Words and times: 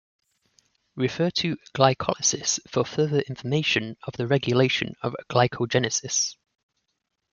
Refer 0.95 1.29
to 1.29 1.57
glycolysis 1.77 2.59
for 2.67 2.83
further 2.83 3.19
information 3.29 3.97
of 4.01 4.13
the 4.13 4.25
regulation 4.25 4.95
of 5.03 5.15
glycogenesis. 5.29 6.33